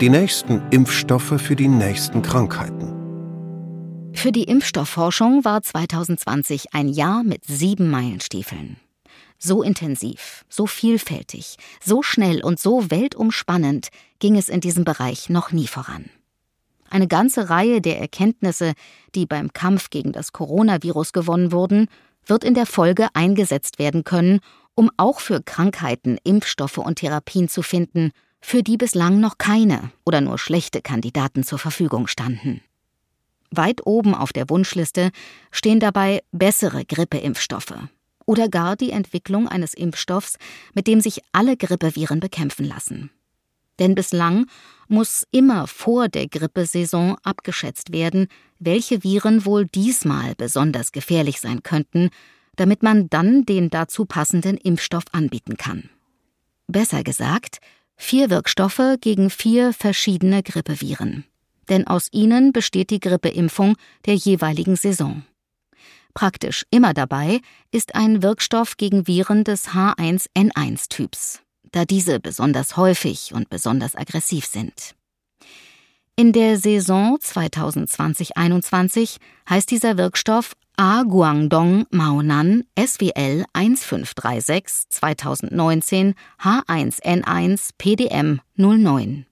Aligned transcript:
Die 0.00 0.08
nächsten 0.08 0.60
Impfstoffe 0.72 1.40
für 1.40 1.54
die 1.54 1.68
nächsten 1.68 2.20
Krankheiten. 2.20 4.10
Für 4.12 4.32
die 4.32 4.42
Impfstoffforschung 4.42 5.44
war 5.44 5.62
2020 5.62 6.74
ein 6.74 6.88
Jahr 6.88 7.22
mit 7.22 7.44
sieben 7.44 7.90
Meilenstiefeln. 7.90 8.76
So 9.38 9.62
intensiv, 9.62 10.44
so 10.48 10.66
vielfältig, 10.66 11.58
so 11.80 12.02
schnell 12.02 12.42
und 12.42 12.58
so 12.58 12.90
weltumspannend 12.90 13.90
ging 14.18 14.36
es 14.36 14.48
in 14.48 14.60
diesem 14.60 14.84
Bereich 14.84 15.30
noch 15.30 15.52
nie 15.52 15.68
voran. 15.68 16.06
Eine 16.90 17.06
ganze 17.06 17.48
Reihe 17.48 17.80
der 17.80 18.00
Erkenntnisse, 18.00 18.72
die 19.14 19.26
beim 19.26 19.52
Kampf 19.52 19.90
gegen 19.90 20.10
das 20.10 20.32
Coronavirus 20.32 21.12
gewonnen 21.12 21.52
wurden, 21.52 21.86
wird 22.26 22.42
in 22.42 22.54
der 22.54 22.66
Folge 22.66 23.06
eingesetzt 23.14 23.78
werden 23.78 24.02
können, 24.02 24.40
um 24.74 24.90
auch 24.96 25.20
für 25.20 25.40
Krankheiten 25.40 26.18
Impfstoffe 26.24 26.78
und 26.78 26.96
Therapien 26.96 27.48
zu 27.48 27.62
finden, 27.62 28.10
für 28.44 28.62
die 28.62 28.76
bislang 28.76 29.20
noch 29.20 29.38
keine 29.38 29.90
oder 30.04 30.20
nur 30.20 30.36
schlechte 30.36 30.82
Kandidaten 30.82 31.44
zur 31.44 31.58
Verfügung 31.58 32.06
standen. 32.06 32.60
Weit 33.50 33.86
oben 33.86 34.14
auf 34.14 34.34
der 34.34 34.50
Wunschliste 34.50 35.12
stehen 35.50 35.80
dabei 35.80 36.22
bessere 36.30 36.84
Grippeimpfstoffe 36.84 37.74
oder 38.26 38.50
gar 38.50 38.76
die 38.76 38.90
Entwicklung 38.90 39.48
eines 39.48 39.72
Impfstoffs, 39.72 40.36
mit 40.74 40.86
dem 40.86 41.00
sich 41.00 41.22
alle 41.32 41.56
Grippeviren 41.56 42.20
bekämpfen 42.20 42.66
lassen. 42.66 43.10
Denn 43.78 43.94
bislang 43.94 44.46
muss 44.88 45.26
immer 45.30 45.66
vor 45.66 46.10
der 46.10 46.28
Grippesaison 46.28 47.16
abgeschätzt 47.22 47.94
werden, 47.94 48.28
welche 48.58 49.02
Viren 49.02 49.46
wohl 49.46 49.64
diesmal 49.64 50.34
besonders 50.34 50.92
gefährlich 50.92 51.40
sein 51.40 51.62
könnten, 51.62 52.10
damit 52.56 52.82
man 52.82 53.08
dann 53.08 53.46
den 53.46 53.70
dazu 53.70 54.04
passenden 54.04 54.58
Impfstoff 54.58 55.04
anbieten 55.12 55.56
kann. 55.56 55.88
Besser 56.66 57.02
gesagt, 57.02 57.60
vier 57.96 58.30
Wirkstoffe 58.30 58.96
gegen 59.00 59.30
vier 59.30 59.72
verschiedene 59.72 60.42
Grippeviren. 60.42 61.24
Denn 61.68 61.86
aus 61.86 62.08
ihnen 62.12 62.52
besteht 62.52 62.90
die 62.90 63.00
Grippeimpfung 63.00 63.76
der 64.06 64.14
jeweiligen 64.14 64.76
Saison. 64.76 65.24
Praktisch 66.12 66.64
immer 66.70 66.94
dabei 66.94 67.40
ist 67.72 67.94
ein 67.94 68.22
Wirkstoff 68.22 68.76
gegen 68.76 69.06
Viren 69.06 69.44
des 69.44 69.68
H1N1-Typs 69.70 71.44
da 71.74 71.84
diese 71.84 72.20
besonders 72.20 72.76
häufig 72.76 73.34
und 73.34 73.50
besonders 73.50 73.96
aggressiv 73.96 74.46
sind. 74.46 74.94
In 76.16 76.32
der 76.32 76.56
Saison 76.58 77.18
2020-21 77.18 79.16
heißt 79.50 79.70
dieser 79.70 79.98
Wirkstoff 79.98 80.54
A 80.76 81.04
Guangdong 81.04 81.86
Maonan 81.90 82.64
SWL 82.76 83.44
1536 83.52 84.88
2019 84.88 86.14
H1N1 86.42 87.70
PDM 87.78 88.40
09. 88.56 89.24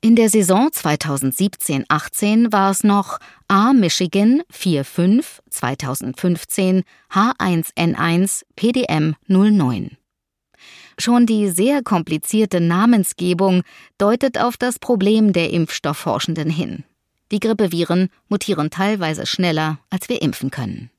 In 0.00 0.16
der 0.16 0.28
Saison 0.28 0.70
2017-18 0.70 2.50
war 2.52 2.72
es 2.72 2.82
noch 2.82 3.20
A 3.46 3.72
Michigan 3.72 4.42
45 4.50 5.40
2015 5.50 6.82
H1N1 7.12 8.42
PDM 8.56 9.14
09. 9.28 9.96
Schon 10.98 11.26
die 11.26 11.48
sehr 11.48 11.84
komplizierte 11.84 12.60
Namensgebung 12.60 13.62
deutet 13.98 14.40
auf 14.40 14.56
das 14.56 14.80
Problem 14.80 15.32
der 15.32 15.50
Impfstoffforschenden 15.50 16.50
hin. 16.50 16.82
Die 17.30 17.40
Grippeviren 17.40 18.08
mutieren 18.28 18.70
teilweise 18.70 19.26
schneller, 19.26 19.78
als 19.90 20.08
wir 20.08 20.22
impfen 20.22 20.50
können. 20.50 20.90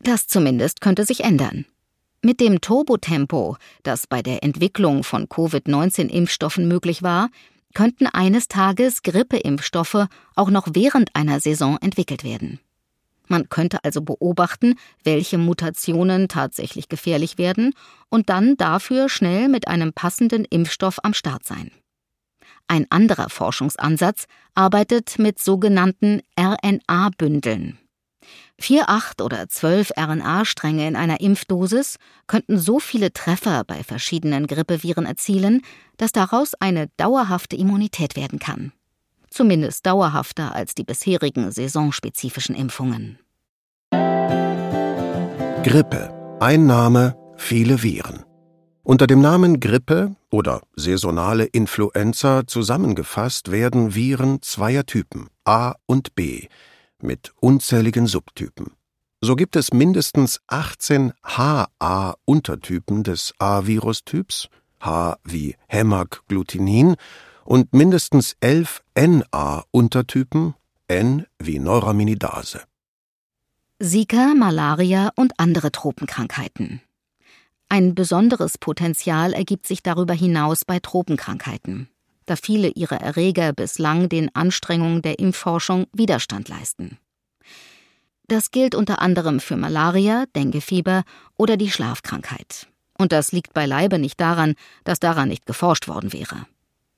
Das 0.00 0.26
zumindest 0.26 0.80
könnte 0.80 1.04
sich 1.04 1.24
ändern. 1.24 1.64
Mit 2.22 2.40
dem 2.40 2.60
Turbotempo, 2.60 3.56
das 3.82 4.06
bei 4.06 4.22
der 4.22 4.42
Entwicklung 4.44 5.02
von 5.02 5.28
Covid-19-Impfstoffen 5.28 6.68
möglich 6.68 7.02
war, 7.02 7.30
könnten 7.74 8.06
eines 8.06 8.48
Tages 8.48 9.02
Grippeimpfstoffe 9.02 10.06
auch 10.36 10.50
noch 10.50 10.68
während 10.72 11.14
einer 11.16 11.40
Saison 11.40 11.78
entwickelt 11.80 12.22
werden. 12.22 12.60
Man 13.28 13.48
könnte 13.48 13.82
also 13.82 14.02
beobachten, 14.02 14.74
welche 15.04 15.38
Mutationen 15.38 16.28
tatsächlich 16.28 16.88
gefährlich 16.88 17.38
werden 17.38 17.72
und 18.10 18.28
dann 18.28 18.56
dafür 18.56 19.08
schnell 19.08 19.48
mit 19.48 19.68
einem 19.68 19.92
passenden 19.92 20.44
Impfstoff 20.44 20.98
am 21.02 21.14
Start 21.14 21.44
sein. 21.44 21.70
Ein 22.72 22.86
anderer 22.88 23.28
Forschungsansatz 23.28 24.24
arbeitet 24.54 25.18
mit 25.18 25.38
sogenannten 25.38 26.22
RNA-Bündeln. 26.40 27.78
Vier, 28.58 28.88
acht 28.88 29.20
oder 29.20 29.50
zwölf 29.50 29.92
RNA-Stränge 29.94 30.88
in 30.88 30.96
einer 30.96 31.20
Impfdosis 31.20 31.98
könnten 32.26 32.58
so 32.58 32.78
viele 32.80 33.12
Treffer 33.12 33.64
bei 33.64 33.84
verschiedenen 33.84 34.46
Grippeviren 34.46 35.04
erzielen, 35.04 35.60
dass 35.98 36.12
daraus 36.12 36.54
eine 36.54 36.88
dauerhafte 36.96 37.56
Immunität 37.56 38.16
werden 38.16 38.38
kann 38.38 38.72
zumindest 39.32 39.86
dauerhafter 39.86 40.54
als 40.54 40.74
die 40.74 40.84
bisherigen 40.84 41.50
saisonspezifischen 41.50 42.54
Impfungen. 42.54 43.18
Grippe. 45.62 46.12
Einnahme 46.40 47.16
viele 47.36 47.82
Viren. 47.82 48.24
Unter 48.84 49.06
dem 49.06 49.20
Namen 49.20 49.60
Grippe 49.60 50.16
oder 50.28 50.60
saisonale 50.74 51.44
Influenza 51.44 52.48
zusammengefasst 52.48 53.52
werden 53.52 53.94
Viren 53.94 54.42
zweier 54.42 54.84
Typen 54.84 55.28
A 55.44 55.74
und 55.86 56.16
B 56.16 56.48
mit 57.00 57.32
unzähligen 57.38 58.08
Subtypen. 58.08 58.72
So 59.20 59.36
gibt 59.36 59.54
es 59.54 59.72
mindestens 59.72 60.40
18 60.48 61.12
HA-Untertypen 61.22 63.04
des 63.04 63.34
A-Virustyps, 63.38 64.48
H 64.80 65.16
wie 65.22 65.54
Hämagglutinin 65.68 66.96
und 67.44 67.72
mindestens 67.72 68.34
elf 68.40 68.82
NA-Untertypen, 68.96 70.54
N 70.88 71.26
wie 71.38 71.60
Neuraminidase. 71.60 72.62
Zika, 73.80 74.34
Malaria 74.34 75.12
und 75.14 75.34
andere 75.38 75.70
Tropenkrankheiten. 75.70 76.80
Ein 77.72 77.94
besonderes 77.94 78.58
Potenzial 78.58 79.32
ergibt 79.32 79.66
sich 79.66 79.82
darüber 79.82 80.12
hinaus 80.12 80.66
bei 80.66 80.78
Tropenkrankheiten, 80.78 81.88
da 82.26 82.36
viele 82.36 82.68
ihrer 82.68 83.00
Erreger 83.00 83.54
bislang 83.54 84.10
den 84.10 84.28
Anstrengungen 84.36 85.00
der 85.00 85.18
Impfforschung 85.18 85.86
Widerstand 85.90 86.50
leisten. 86.50 86.98
Das 88.28 88.50
gilt 88.50 88.74
unter 88.74 89.00
anderem 89.00 89.40
für 89.40 89.56
Malaria, 89.56 90.26
Denguefieber 90.36 91.04
oder 91.38 91.56
die 91.56 91.70
Schlafkrankheit. 91.70 92.66
Und 92.98 93.10
das 93.10 93.32
liegt 93.32 93.54
beileibe 93.54 93.98
nicht 93.98 94.20
daran, 94.20 94.54
dass 94.84 95.00
daran 95.00 95.30
nicht 95.30 95.46
geforscht 95.46 95.88
worden 95.88 96.12
wäre. 96.12 96.44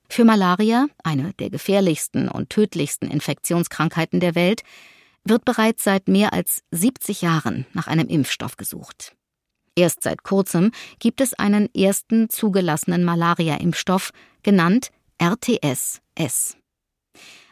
Für 0.09 0.25
Malaria, 0.25 0.87
eine 1.05 1.31
der 1.39 1.51
gefährlichsten 1.51 2.27
und 2.27 2.49
tödlichsten 2.49 3.09
Infektionskrankheiten 3.09 4.19
der 4.19 4.35
Welt, 4.35 4.63
wird 5.23 5.45
bereits 5.45 5.85
seit 5.85 6.09
mehr 6.09 6.33
als 6.33 6.63
70 6.71 7.21
Jahren 7.21 7.65
nach 7.71 7.87
einem 7.87 8.09
Impfstoff 8.09 8.57
gesucht. 8.57 9.15
Erst 9.75 10.03
seit 10.03 10.23
kurzem 10.23 10.71
gibt 10.99 11.19
es 11.19 11.33
einen 11.33 11.73
ersten 11.75 12.29
zugelassenen 12.29 13.03
Malaria-Impfstoff, 13.03 14.11
genannt 14.41 14.89
RTS-S. 15.21 16.57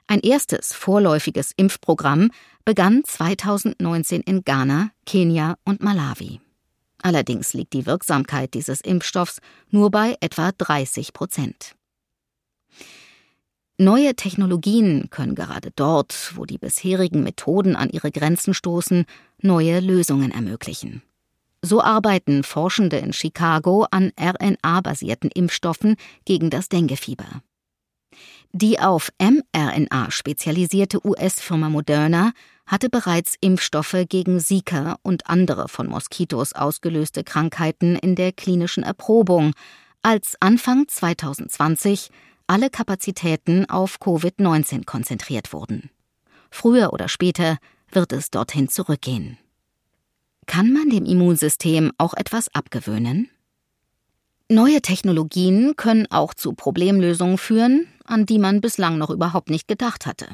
Ein 0.08 0.20
erstes 0.20 0.74
vorläufiges 0.74 1.52
Impfprogramm 1.56 2.32
begann 2.66 3.04
2019 3.04 4.22
in 4.22 4.44
Ghana, 4.44 4.92
Kenia 5.06 5.58
und 5.66 5.84
Malawi. 5.84 6.40
Allerdings 7.02 7.54
liegt 7.54 7.74
die 7.74 7.86
Wirksamkeit 7.86 8.54
dieses 8.54 8.80
Impfstoffs 8.80 9.40
nur 9.70 9.92
bei 9.92 10.16
etwa 10.22 10.52
30 10.52 11.12
Prozent. 11.12 11.76
Neue 13.78 14.16
Technologien 14.16 15.10
können 15.10 15.36
gerade 15.36 15.72
dort, 15.76 16.34
wo 16.36 16.46
die 16.46 16.58
bisherigen 16.58 17.24
Methoden 17.24 17.76
an 17.76 17.90
ihre 17.90 18.12
Grenzen 18.12 18.54
stoßen, 18.54 19.06
neue 19.42 19.80
Lösungen 19.82 20.32
ermöglichen. 20.32 21.02
So 21.66 21.82
arbeiten 21.82 22.44
Forschende 22.44 22.98
in 22.98 23.14
Chicago 23.14 23.88
an 23.90 24.12
RNA-basierten 24.20 25.32
Impfstoffen 25.32 25.96
gegen 26.26 26.50
das 26.50 26.68
Denguefieber. 26.68 27.42
Die 28.52 28.82
auf 28.82 29.12
mRNA 29.18 30.12
spezialisierte 30.12 31.06
US-Firma 31.08 31.70
Moderna 31.70 32.34
hatte 32.66 32.90
bereits 32.90 33.36
Impfstoffe 33.40 33.96
gegen 34.10 34.42
Zika 34.42 34.98
und 35.04 35.30
andere 35.30 35.70
von 35.70 35.88
Moskitos 35.88 36.52
ausgelöste 36.52 37.24
Krankheiten 37.24 37.96
in 37.96 38.16
der 38.16 38.34
klinischen 38.34 38.84
Erprobung, 38.84 39.54
als 40.02 40.36
Anfang 40.42 40.90
2020 40.90 42.10
alle 42.46 42.70
Kapazitäten 42.70 43.70
auf 43.70 44.00
Covid-19 44.02 44.86
konzentriert 44.86 45.54
wurden. 45.54 45.90
Früher 46.52 46.92
oder 46.92 47.08
später 47.08 47.58
wird 47.90 48.12
es 48.12 48.32
dorthin 48.32 48.68
zurückgehen. 48.68 49.38
Kann 50.46 50.74
man 50.74 50.90
dem 50.90 51.06
Immunsystem 51.06 51.92
auch 51.98 52.14
etwas 52.14 52.54
abgewöhnen? 52.54 53.30
Neue 54.50 54.82
Technologien 54.82 55.76
können 55.76 56.06
auch 56.12 56.34
zu 56.34 56.54
Problemlösungen 56.54 57.38
führen, 57.38 57.88
an 58.06 58.26
die 58.26 58.40
man 58.40 58.62
bislang 58.62 58.98
noch 58.98 59.10
überhaupt 59.10 59.50
nicht 59.50 59.68
gedacht 59.68 60.06
hatte. 60.06 60.28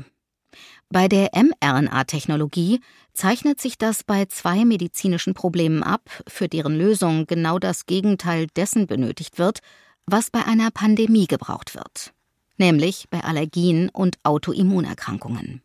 Bei 0.90 1.08
der 1.08 1.30
mRNA-Technologie 1.36 2.82
zeichnet 3.14 3.62
sich 3.62 3.78
das 3.78 4.04
bei 4.04 4.26
zwei 4.26 4.66
medizinischen 4.66 5.36
Problemen 5.36 5.84
ab, 5.84 6.10
für 6.28 6.48
deren 6.48 6.76
Lösung 6.76 7.28
genau 7.28 7.60
das 7.60 7.86
Gegenteil 7.86 8.48
dessen 8.56 8.88
benötigt 8.88 9.38
wird, 9.38 9.60
was 10.08 10.32
bei 10.32 10.44
einer 10.46 10.72
Pandemie 10.72 11.28
gebraucht 11.28 11.76
wird, 11.76 12.14
nämlich 12.58 13.06
bei 13.12 13.24
Allergien 13.24 13.90
und 13.90 14.18
Autoimmunerkrankungen. 14.24 15.62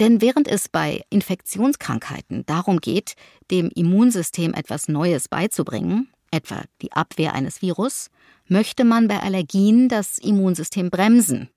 Denn 0.00 0.22
während 0.22 0.48
es 0.48 0.70
bei 0.70 1.04
Infektionskrankheiten 1.10 2.46
darum 2.46 2.80
geht, 2.80 3.16
dem 3.50 3.68
Immunsystem 3.68 4.54
etwas 4.54 4.88
Neues 4.88 5.28
beizubringen, 5.28 6.10
etwa 6.30 6.64
die 6.80 6.92
Abwehr 6.92 7.34
eines 7.34 7.60
Virus, 7.60 8.08
möchte 8.46 8.84
man 8.84 9.08
bei 9.08 9.20
Allergien 9.20 9.90
das 9.90 10.16
Immunsystem 10.16 10.88
bremsen 10.88 11.50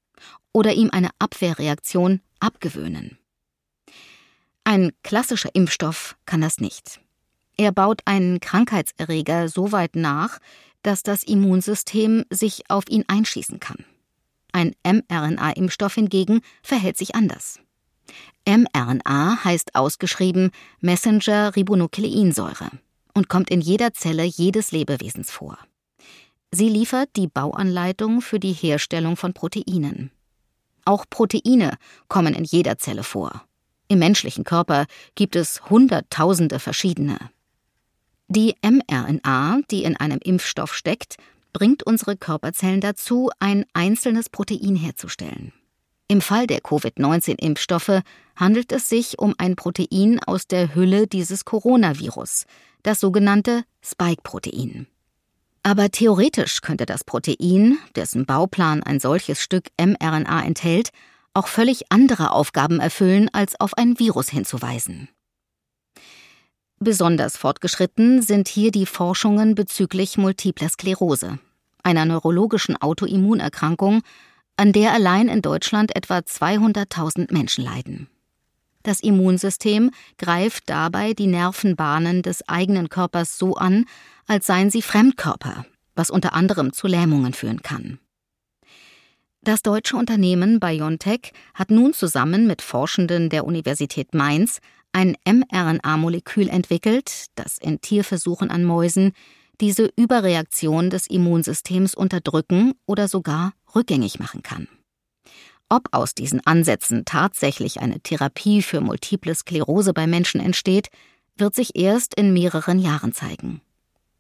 oder 0.52 0.74
ihm 0.74 0.90
eine 0.92 1.10
Abwehrreaktion 1.20 2.20
abgewöhnen. 2.42 3.18
Ein 4.66 4.92
klassischer 5.04 5.50
Impfstoff 5.54 6.18
kann 6.26 6.42
das 6.42 6.60
nicht. 6.60 7.00
Er 7.56 7.72
baut 7.72 8.02
einen 8.06 8.42
Krankheitserreger 8.42 9.48
so 9.48 9.72
weit 9.72 9.96
nach, 9.96 10.40
dass 10.82 11.02
das 11.02 11.24
Immunsystem 11.24 12.26
sich 12.30 12.70
auf 12.70 12.84
ihn 12.90 13.06
einschießen 13.08 13.62
kann. 13.62 13.86
Ein 14.52 14.76
mRNA-Impfstoff 14.84 15.96
hingegen 15.96 16.42
verhält 16.62 16.98
sich 16.98 17.16
anders. 17.16 17.60
mRNA 18.48 19.44
heißt 19.44 19.76
ausgeschrieben 19.76 20.52
Messenger-Ribonukleinsäure 20.82 22.72
und 23.14 23.30
kommt 23.30 23.50
in 23.50 23.62
jeder 23.62 23.94
Zelle 23.94 24.24
jedes 24.24 24.72
Lebewesens 24.72 25.32
vor. 25.32 25.58
Sie 26.52 26.70
liefert 26.70 27.10
die 27.16 27.28
Bauanleitung 27.28 28.22
für 28.22 28.40
die 28.40 28.54
Herstellung 28.54 29.16
von 29.18 29.34
Proteinen. 29.34 30.12
Auch 30.86 31.06
Proteine 31.10 31.78
kommen 32.10 32.34
in 32.34 32.44
jeder 32.44 32.78
Zelle 32.78 33.04
vor. 33.04 33.44
Im 33.88 34.00
menschlichen 34.00 34.44
Körper 34.44 34.86
gibt 35.16 35.36
es 35.36 35.70
Hunderttausende 35.70 36.60
verschiedene. 36.60 37.18
Die 38.28 38.56
mRNA, 38.62 39.62
die 39.72 39.84
in 39.84 39.98
einem 39.98 40.20
Impfstoff 40.24 40.74
steckt, 40.74 41.18
bringt 41.54 41.84
unsere 41.84 42.18
Körperzellen 42.18 42.82
dazu, 42.82 43.30
ein 43.40 43.66
einzelnes 43.74 44.30
Protein 44.30 44.76
herzustellen. 44.76 45.54
Im 46.08 46.22
Fall 46.22 46.48
der 46.48 46.62
Covid-19-Impfstoffe 46.62 48.02
handelt 48.36 48.72
es 48.72 48.90
sich 48.90 49.20
um 49.20 49.34
ein 49.38 49.56
Protein 49.56 50.20
aus 50.20 50.48
der 50.48 50.76
Hülle 50.76 51.08
dieses 51.08 51.46
Coronavirus, 51.46 52.46
das 52.84 53.00
sogenannte 53.00 53.64
Spike-Protein. 53.82 54.88
Aber 55.64 55.90
theoretisch 55.90 56.62
könnte 56.62 56.86
das 56.86 57.06
Protein, 57.06 57.78
dessen 57.96 58.26
Bauplan 58.26 58.84
ein 58.84 59.00
solches 59.00 59.42
Stück 59.42 59.70
mRNA 59.80 60.44
enthält, 60.44 60.90
auch 61.34 61.48
völlig 61.48 61.90
andere 61.90 62.32
Aufgaben 62.32 62.80
erfüllen, 62.80 63.30
als 63.32 63.60
auf 63.60 63.78
ein 63.78 63.98
Virus 63.98 64.30
hinzuweisen. 64.30 65.08
Besonders 66.80 67.38
fortgeschritten 67.38 68.22
sind 68.22 68.50
hier 68.50 68.72
die 68.72 68.86
Forschungen 68.86 69.56
bezüglich 69.56 70.18
multipler 70.18 70.68
Sklerose, 70.68 71.40
einer 71.82 72.04
neurologischen 72.04 72.76
Autoimmunerkrankung, 72.76 74.02
an 74.58 74.72
der 74.72 74.94
allein 74.94 75.28
in 75.28 75.42
Deutschland 75.42 75.96
etwa 75.96 76.18
200.000 76.18 77.34
Menschen 77.34 77.64
leiden. 77.64 78.08
Das 78.84 79.00
Immunsystem 79.00 79.92
greift 80.18 80.70
dabei 80.70 81.14
die 81.14 81.28
Nervenbahnen 81.28 82.22
des 82.22 82.48
eigenen 82.50 82.90
Körpers 82.90 83.38
so 83.38 83.56
an, 83.56 83.86
als 84.28 84.46
seien 84.46 84.70
sie 84.70 84.82
Fremdkörper, 84.82 85.66
was 85.96 86.10
unter 86.10 86.34
anderem 86.34 86.74
zu 86.74 86.88
Lähmungen 86.88 87.34
führen 87.34 87.62
kann. 87.62 88.00
Das 89.42 89.62
deutsche 89.62 89.98
Unternehmen 89.98 90.60
BioNTech 90.60 91.34
hat 91.54 91.70
nun 91.70 91.94
zusammen 91.94 92.48
mit 92.48 92.62
Forschenden 92.62 93.30
der 93.30 93.46
Universität 93.46 94.14
Mainz 94.14 94.60
ein 94.94 95.18
mRNA-Molekül 95.26 96.48
entwickelt, 96.48 97.26
das 97.36 97.58
in 97.58 97.82
Tierversuchen 97.82 98.50
an 98.52 98.64
Mäusen 98.64 99.14
diese 99.62 99.92
Überreaktion 99.96 100.90
des 100.90 101.08
Immunsystems 101.08 101.96
unterdrücken 101.96 102.74
oder 102.86 103.08
sogar 103.08 103.54
rückgängig 103.76 104.20
machen 104.20 104.44
kann. 104.44 104.68
Ob 105.70 105.90
aus 105.92 106.14
diesen 106.14 106.46
Ansätzen 106.46 107.06
tatsächlich 107.06 107.80
eine 107.80 108.00
Therapie 108.00 108.62
für 108.62 108.82
multiple 108.82 109.34
Sklerose 109.34 109.94
bei 109.94 110.08
Menschen 110.08 110.42
entsteht, 110.42 110.90
wird 111.36 111.56
sich 111.56 111.76
erst 111.76 112.14
in 112.14 112.34
mehreren 112.34 112.80
Jahren 112.80 113.14
zeigen. 113.14 113.62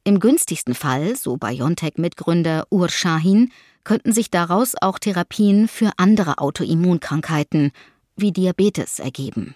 Im 0.03 0.19
günstigsten 0.19 0.73
Fall, 0.73 1.15
so 1.15 1.37
BioNTech-Mitgründer 1.37 2.65
Ur 2.69 2.89
Shahin, 2.89 3.51
könnten 3.83 4.11
sich 4.13 4.31
daraus 4.31 4.73
auch 4.81 4.99
Therapien 4.99 5.67
für 5.67 5.91
andere 5.97 6.39
Autoimmunkrankheiten 6.39 7.71
wie 8.15 8.31
Diabetes 8.31 8.99
ergeben. 8.99 9.55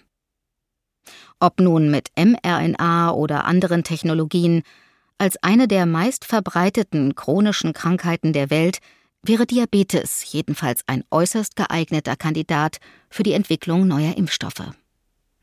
Ob 1.40 1.60
nun 1.60 1.90
mit 1.90 2.10
mRNA 2.16 3.10
oder 3.12 3.44
anderen 3.44 3.84
Technologien, 3.84 4.62
als 5.18 5.36
eine 5.42 5.68
der 5.68 5.84
meistverbreiteten 5.84 7.14
chronischen 7.14 7.72
Krankheiten 7.72 8.32
der 8.32 8.50
Welt 8.50 8.78
wäre 9.22 9.46
Diabetes 9.46 10.32
jedenfalls 10.32 10.82
ein 10.86 11.04
äußerst 11.10 11.56
geeigneter 11.56 12.16
Kandidat 12.16 12.78
für 13.10 13.24
die 13.24 13.32
Entwicklung 13.32 13.86
neuer 13.86 14.16
Impfstoffe. 14.16 14.72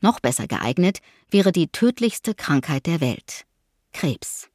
Noch 0.00 0.20
besser 0.20 0.46
geeignet 0.46 1.00
wäre 1.30 1.52
die 1.52 1.68
tödlichste 1.68 2.34
Krankheit 2.34 2.86
der 2.86 3.00
Welt 3.00 3.44
Krebs. 3.92 4.48